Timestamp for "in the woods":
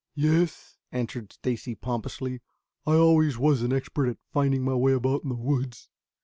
5.21-5.89